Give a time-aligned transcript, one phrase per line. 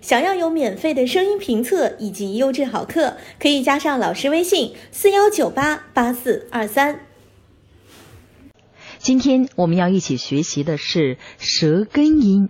[0.00, 7.00] 想要有免费的声音评测以及优质好课，可以加上老师微信四幺九八八四二三。
[8.98, 12.48] 今天我们要一起学习的是舌根音。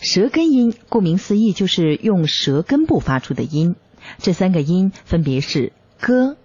[0.00, 3.74] 舌根音顾名思义就是用舌根部发出的音，
[4.18, 6.36] 这三个音分别是 g、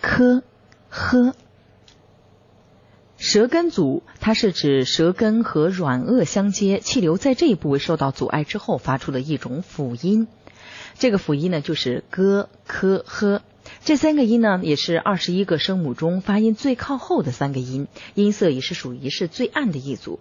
[0.00, 0.42] k、
[0.88, 1.32] h。
[3.24, 10.26] 舌根组，它是指舌根和软腭相接，气流在这一部位受到阻碍之后发出的一种辅音。
[10.98, 13.40] 这个辅音呢，就是 g、k、h。
[13.84, 20.18] 这三个音呢，也是二十一个声母中发音最靠后的三个音，音色也是属于是最暗的一组。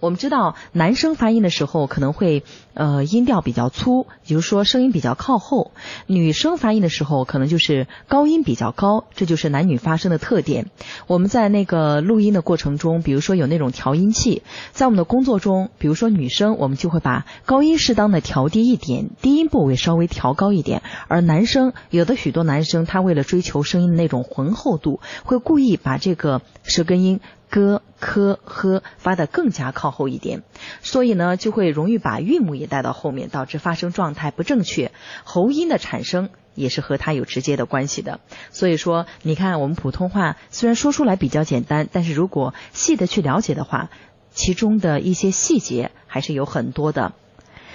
[0.00, 2.42] 我们知道，男生发音的时候可能会
[2.74, 5.70] 呃音调比较粗，比如说声音比较靠后；
[6.06, 10.70] 女生发音的时候可能就是高音比较高，这就是男女发声的特点。
[11.06, 27.20] 我们在那个录音的过程中，比如说有那种调音器，在我们的工作中，比如说女生，我们就会把高音适当的调低一点，低音部位稍微调高一点；而男生有的许多男生，他为了追求声音的那种浑厚度，会故意把这个舌根音。
[27.52, 30.42] 割、科、呵发的更加靠后一点，
[30.82, 34.90] 所以呢，就会容易把韵母也带到后面，导致发声状态不正确。
[35.22, 38.18] 喉音的产生也是和它有直接的关系的。
[38.50, 43.88] 所以说，你看我们普通话虽然说出来比较简单，但是如果细的去了解的话，
[44.32, 47.12] 其中的一些细节还是有很多的。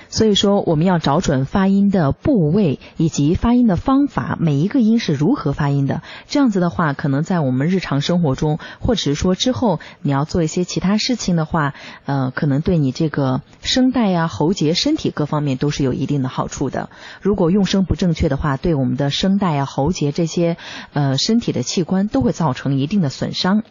[0.09, 6.01] 所以说，我们要找准发音的部位以及发音的方法，每一个音是如何发音的。
[6.27, 11.73] 这样子的话，可能在我们日常生活中，或者是说之后你要做一些其他事情的话，
[12.05, 16.89] 呃，可能对你这个声带呀、喉结、身体各方面都是有一定的好处的。
[17.21, 20.57] 如果用声不正确的话，对我们的声带呀、喉结这些
[20.93, 23.63] 呃身体的器官都会造成一定的损伤。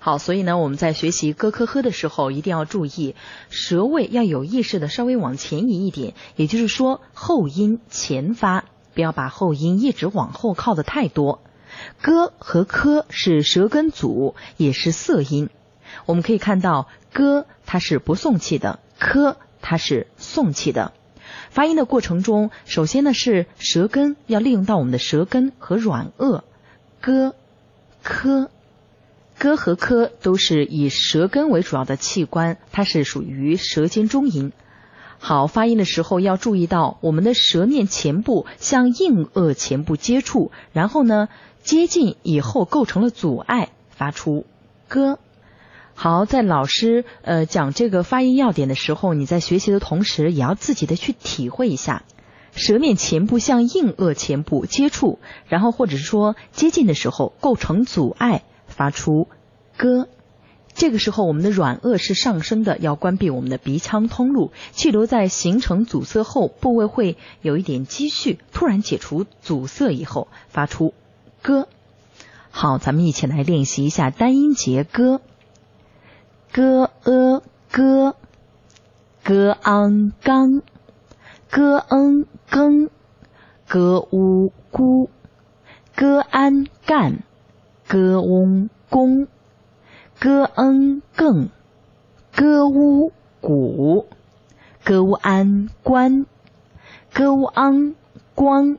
[0.00, 3.16] 好，所以呢，我们在学习咯科呵的时候，一定要注意
[3.50, 11.40] 舌位要有意识的稍微往前移一点，也就是说后音前发，不要把后音一直往后靠的太多。
[12.00, 15.50] 咯和科是舌根阻，也是色音。
[16.06, 20.92] 我们可以看到，咯它是不送气的，科它是送气的。
[21.50, 26.42] 发音的过程中，首先呢是舌根要利用到我们的舌根和软腭，
[27.00, 27.34] 咯
[28.04, 28.48] 科。
[29.38, 34.52] 歌和科都是以舌根为主要的器官，它是属于舌尖中音。
[35.20, 41.28] 好，发音的时候要注意到，我们的舌面前部向硬腭前部接触，然后呢
[41.62, 44.44] 接近以后构成了阻碍，发出
[44.88, 45.20] 歌。
[45.94, 52.02] 好，在老师呃讲这个发音要点的时候，你在学习的同时，也要自己的去体会一下，
[52.52, 58.42] 舌面前部向硬腭前部接触，然后或者是说接近的时候构成阻碍。
[58.78, 59.26] 发出
[59.76, 60.06] 歌，
[60.72, 70.94] 这个时候我们的软腭是上升的，要关闭我们的鼻腔通路，气流在形成阻塞后，部位会有一点积蓄，突然解除阻塞以后，发出
[71.42, 71.66] 歌。
[72.50, 75.20] 好，咱们一起来练习一下单音节歌。
[76.52, 78.14] 歌呃歌，
[79.24, 80.62] 歌昂刚，
[81.50, 82.88] 歌嗯更，
[83.66, 85.08] 歌呜咕，
[85.96, 87.24] 歌安干。
[87.88, 89.28] 歌翁公，
[90.20, 91.48] 歌恩更，
[92.36, 94.06] 歌乌古，
[94.84, 96.26] 歌乌安关，
[97.14, 97.94] 歌乌安
[98.34, 98.76] 光，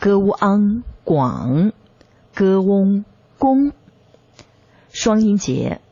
[0.00, 1.72] 歌乌安广，
[2.34, 3.04] 歌翁
[3.38, 3.72] 公。
[4.88, 5.82] 双音节，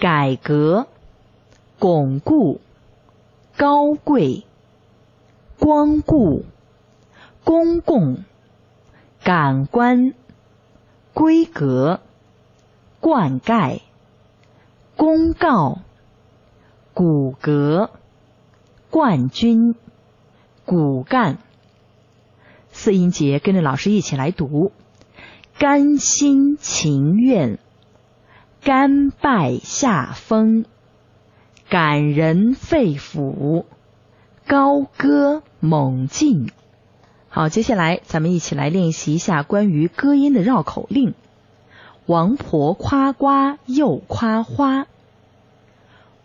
[0.00, 0.88] 改革，
[1.78, 2.60] 巩固，
[3.56, 4.44] 高贵，
[5.60, 6.44] 光顾，
[7.44, 8.24] 公共，
[9.22, 10.12] 感官。
[11.16, 12.00] 规格、
[13.00, 13.80] 灌溉、
[14.96, 15.78] 公告、
[16.92, 17.88] 骨骼、
[18.90, 19.74] 冠军、
[20.66, 21.38] 骨干。
[22.68, 24.72] 四音节跟着老师一起来读：
[25.58, 27.58] 甘心情愿、
[28.62, 30.66] 甘拜下风、
[31.70, 33.64] 感人肺腑、
[34.46, 36.50] 高歌猛进。
[37.28, 41.14] 好，接下来咱们一起来练习一下关于歌音的绕口令。
[42.06, 44.86] 王婆夸瓜又夸花，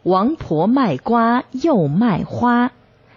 [0.04, 2.72] 王婆卖瓜又卖花，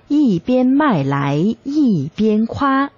[0.08, 2.90] 一边卖来一边夸，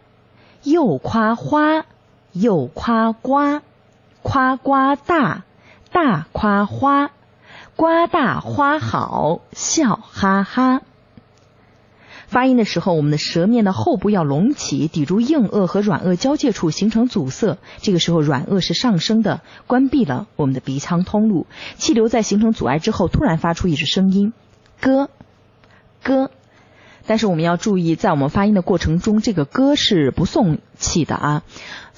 [0.63, 1.85] 又夸花
[2.33, 3.61] 又夸瓜，
[4.23, 5.43] 夸瓜大，
[5.91, 7.11] 大夸花，
[7.75, 10.81] 瓜大花好，笑哈哈。
[12.27, 17.59] 发音的时候，我们的舌面的后部要隆起，抵住硬腭和软腭交界处，形成阻塞。
[17.81, 21.47] 这个时候，软腭是上升的，关闭了我们的鼻腔通路。
[21.77, 24.33] 气流在形成阻碍之后，突然发出一只声音，
[24.81, 25.09] 咯，
[26.03, 26.31] 咯。
[27.09, 31.43] 但是我们要注意，在我们发音的过程中，这个咯是不送气的啊。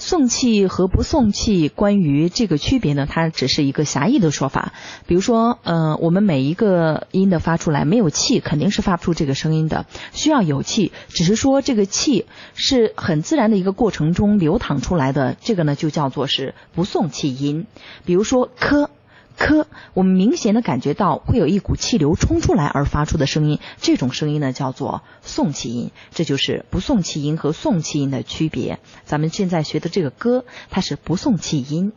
[0.00, 4.72] 送气和不送气，关于这个区别呢，它只是一个狭义的说法。
[5.08, 10.92] 比如说，呃，我们每一个音的发出来没有气，肯定是发不出这个声音的，需要有气。
[11.08, 17.66] 只是说这个气是很自然的一个过程中流淌出来的，这个呢就叫做是不送气音。
[18.04, 18.90] 比如说，科。
[19.38, 28.80] 科，我们明显的感觉到会有一股气流冲出来而发出的声音，这种声音呢叫做送气音，这就是不送气音和送气音的区别。
[29.04, 31.92] 咱们现在学的这个歌，它是不送气音。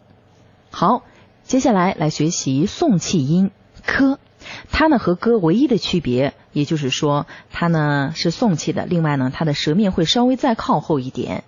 [0.69, 1.03] 好，
[1.43, 3.49] 接下来来学习送气音
[3.83, 4.19] 科，
[4.71, 11.43] 它呢和歌唯一的区别，也就是说它呢是送气的，另外呢它的舌面会稍微再靠后一点。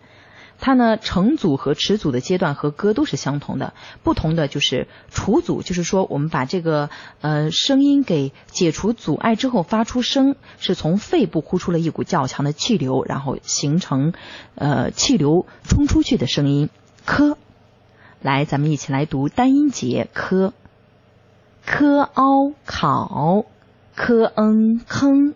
[0.66, 6.90] 它呢，成组和持组的阶段和歌都是相同的，不同的就是除组，就是说我们把这个
[7.20, 14.14] 呃声音给解除阻碍之后发出声，是从肺部呼出了一股较强的气流，然后形成
[14.56, 16.70] 呃气流冲出去的声音。
[17.04, 17.38] 科，
[18.22, 20.54] 来，咱们一起来读单音节科，
[21.66, 23.44] 科凹考，
[23.96, 25.34] 科嗯坑，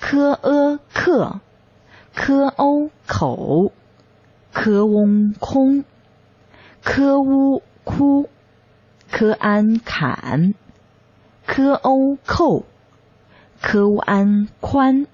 [0.00, 1.40] 科呃克，
[2.14, 3.72] 科欧口。
[4.52, 5.84] 科翁空，
[6.82, 8.28] 科乌哭，
[9.10, 10.54] 科安坎，
[11.46, 12.64] 科欧扣，
[13.60, 15.06] 科乌安宽，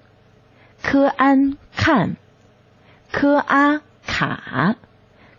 [0.81, 2.17] 科安看，
[3.11, 4.75] 科阿卡，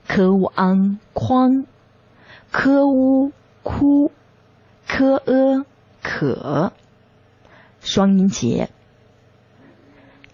[0.06, 1.66] 科乌安匡，
[2.50, 4.12] 科乌哭，
[4.86, 5.64] 科阿
[6.02, 6.72] 可。
[7.80, 8.70] 双音节，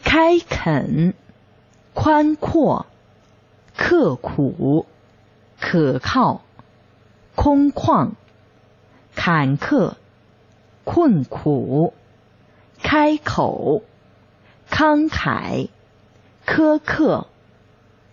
[0.02, 1.14] 开垦，
[1.92, 2.86] 宽阔。
[3.76, 4.86] 刻苦、
[5.60, 6.42] 可靠、
[7.34, 8.12] 空旷、
[9.14, 9.94] 坎坷、
[10.84, 11.92] 困苦、
[12.82, 13.82] 开口、
[14.70, 15.68] 慷慨、
[16.46, 17.26] 苛刻、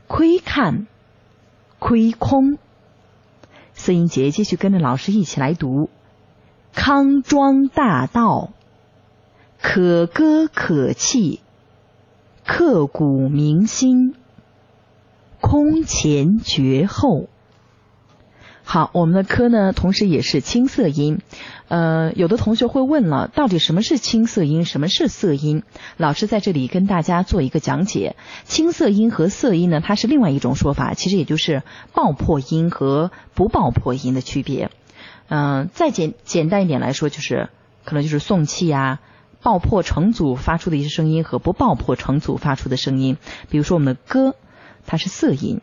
[0.08, 0.88] 窥看、
[1.80, 2.57] 亏空。
[3.74, 5.90] 四音节继续跟着老师一起来读：
[6.74, 8.52] 康庄大道，
[9.62, 11.42] 可歌可泣，
[12.46, 14.16] 刻骨铭心。
[15.51, 17.27] 空前绝后。
[18.63, 21.19] 好，我们的科呢，同时也是青色音。
[21.68, 25.63] 呃，有的同学会问了，到底什么是青色音，什么是色音？
[25.98, 28.15] 老师在这里跟大家做一个讲解。
[28.45, 34.69] 青色音和色音呢，它是另外一种说法，其实也就是爆破音和不爆破音的区别。
[35.27, 37.50] 嗯，再简简单一点来说，就是
[37.83, 39.01] 可能就是送气啊，
[39.42, 43.18] 爆破成组发出的一些声音和不爆破成组发出的声音。
[43.50, 44.33] 比如说我们的歌。
[44.86, 45.62] 它是色音，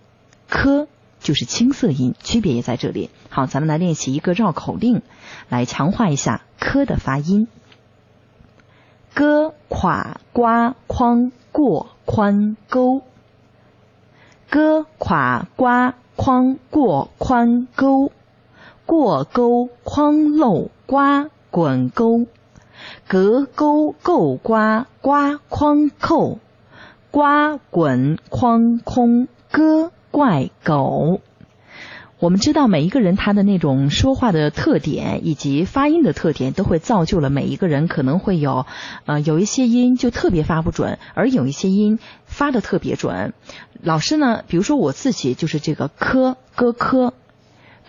[0.48, 0.88] 科
[1.20, 3.10] 就是青色音，区别也在这里。
[3.28, 5.02] 好，咱们来练习一个绕口令，
[5.48, 7.48] 来强化一下科的发音。
[9.14, 13.02] 歌垮瓜筐过宽沟，
[14.48, 18.12] 歌垮瓜筐过宽沟，
[18.86, 22.26] 过沟筐漏瓜滚沟，
[23.08, 26.38] 隔沟够瓜瓜筐扣。
[27.10, 31.20] 瓜滚筐空歌怪狗。
[32.18, 38.66] 我们知道每一个人他的那种说话的特点以及发音的特点，都会造就了每一个人可能会有
[39.06, 43.32] 呃有一些音就特别发不准，而有一些音发的特别准。
[43.80, 47.14] 老师呢，比如说我自己就是这个科歌科。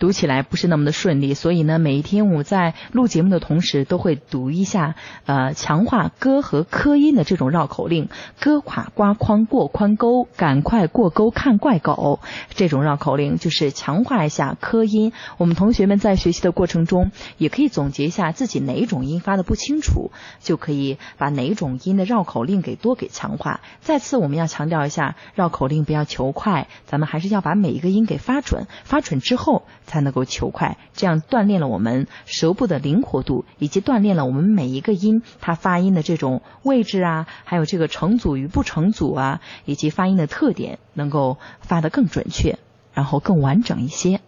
[0.00, 4.94] 读起来不是那么的顺利，所以呢，每一天我在录节目的同时都会读一下，
[5.26, 8.08] 呃，强化歌和科音的这种绕口令。
[8.40, 12.20] 歌垮瓜筐过宽沟，赶快过沟看怪狗。
[12.54, 15.12] 这种绕口令就是强化一下科音。
[15.36, 23.60] 我们同学们在学习的过程中，也可以总结一下自己哪一种音发的不清楚，就可以把哪一种音的绕口令给多给强化。
[23.82, 28.66] 再次，我们要强调一下，绕口令不要求快，咱们还是要把每一个音给发准。
[28.84, 29.64] 发准之后。
[29.90, 42.60] 才能够求快，这样锻炼了我们舌部的灵活度，以及锻炼了我们每一个音它发音的这种位置啊，还有这个成组与不成组啊，以及发音的特点，能够发得更准确，
[42.94, 44.20] 然后更完整一些。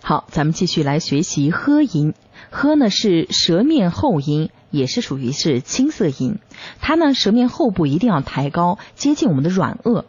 [0.00, 2.14] 好，咱们继续来学习呵音。
[2.50, 6.38] 呵呢是舌面后音，也是属于是青色音。
[6.80, 10.04] 它呢舌面后部一定要抬高，接近我们的软腭。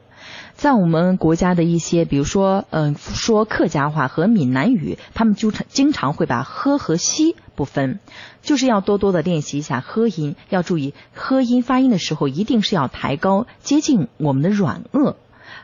[0.63, 8.00] 在我们国家的一些，比如说，嗯，说客家话和闽南语，他们就经常会把呵和西不分，
[8.43, 15.15] 就是要多多的练习一下呵音，要注意呵音发音的时候一定是要抬高，接近我们的软腭。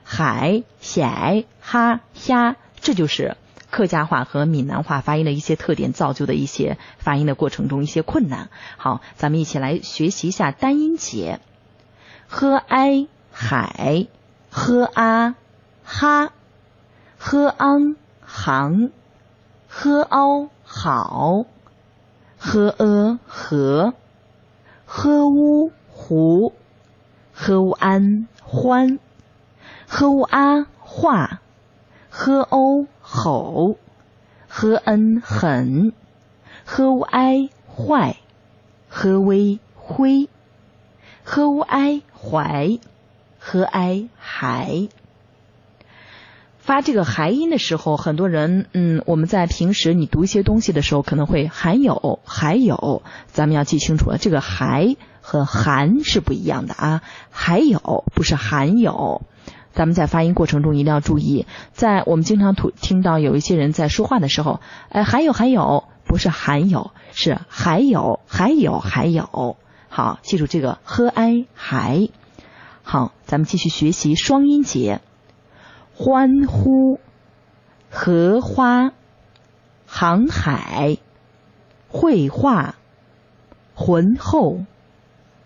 [0.03, 3.37] 海、海、哈、虾，这就是
[3.71, 8.49] 客家话和闽南话发音的一些特点造就的一些发音的过程中一些困难。
[8.75, 11.39] 好，咱们一起来学习一下单音节
[12.27, 14.07] ：h i 海
[14.51, 15.35] ，h a
[15.83, 16.31] 哈
[17.19, 18.91] ，h ang 行
[19.67, 21.45] ，h ao 好
[22.39, 23.93] ，h e 和
[24.87, 26.53] ，h u 湖
[27.33, 28.99] ，h u an 欢
[29.87, 31.41] ，h u a 画
[32.09, 33.77] ，h o 吼
[34.47, 35.93] ，h n 狠
[36.65, 38.17] ，h u i 坏
[38.89, 40.29] ，h v 灰
[41.23, 42.79] ，h u i 怀
[43.39, 44.89] ，h i 还。
[46.59, 59.23] 发这个还音的时候，很多人，嗯，我们在平时你读一些东西的时候，可能会含有，还有，咱们要记清楚了，这个还和含是不一样的啊，还有不是含有，
[59.73, 72.09] 咱们在发音过程中一定要注意，在我们经常吐听到有一些人在说话的时候，哎，还有还有，不是含有，是还有还有还有，好，记住这个 h i 还，
[72.91, 74.99] 好，咱们继续学习双音节。
[75.93, 76.99] 欢呼，
[77.91, 78.93] 荷花，
[79.85, 80.97] 航海，
[81.87, 82.73] 绘画，
[83.75, 84.65] 浑厚，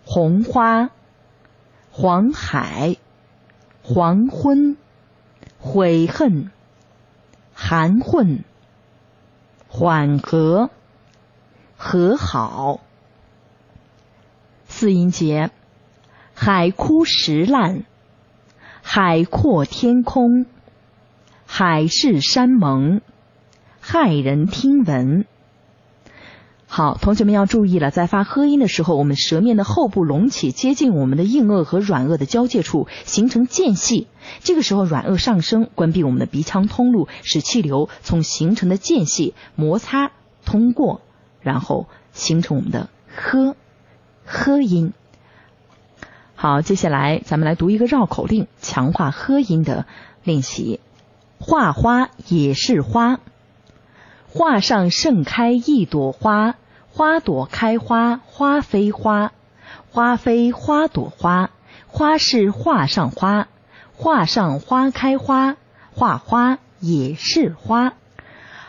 [0.06, 0.88] 红花，
[1.90, 2.96] 黄海，
[3.82, 4.78] 黄昏，
[5.58, 6.50] 悔恨，
[7.52, 8.42] 含混，
[9.68, 10.70] 缓和，
[11.76, 12.80] 和好。
[14.66, 15.50] 四音节，
[16.34, 17.84] 海枯石烂。
[18.82, 20.44] 海阔天空，
[21.46, 23.00] 海誓山盟，
[23.82, 25.24] 骇人听闻。
[26.66, 34.06] 好，同学们要注意了，在发呵音的时候，我们舌面的后部隆起，接近我们的硬腭和软腭的交界处，形成间隙。
[34.40, 40.10] 这个时候，软腭上升，关闭我们的鼻腔通路，使气流从形成的间隙摩擦
[40.44, 41.00] 通过，
[41.40, 43.56] 然后形成我们的呵
[44.26, 44.92] 呵音。
[46.46, 49.86] 好，接下来咱们来读一个绕口令，强化呵音的
[50.24, 50.78] 练习。
[51.38, 53.18] 画花也是花，
[54.28, 56.56] 画上盛开一朵花，
[56.92, 59.32] 花朵开花花非花，
[59.90, 61.48] 花非花朵花，
[61.86, 63.48] 花是画上花，
[63.96, 65.56] 画上花开花，
[65.94, 67.94] 画花也是花。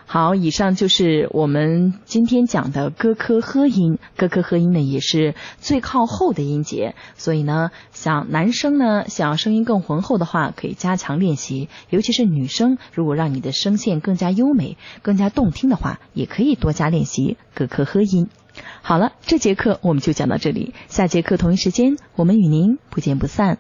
[0.08, 3.98] 好，以上就是我们今天讲的歌科呵音。
[4.16, 18.30] 歌科呵音呢，也是最靠后的音节，所以呢，像男生呢，想要声音更浑厚的话，可以加强练习；尤其是女生，如果让你的声线更加优美、更加动听的话，也可以多加练习歌科呵音。
[18.84, 23.58] 好了，这节课我们就讲到这里，下节课同一时间，我们与您不见不散。